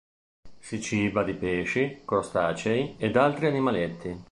Si 0.57 0.81
ciba 0.81 1.21
di 1.21 1.35
pesci, 1.35 2.01
crostacei 2.05 2.95
ed 2.97 3.15
altri 3.15 3.45
animaletti. 3.45 4.19